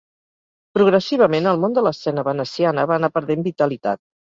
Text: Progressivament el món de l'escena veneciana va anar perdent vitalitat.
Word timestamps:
Progressivament 0.77 1.51
el 1.51 1.61
món 1.67 1.77
de 1.79 1.85
l'escena 1.89 2.25
veneciana 2.31 2.89
va 2.95 2.99
anar 2.99 3.13
perdent 3.21 3.49
vitalitat. 3.53 4.05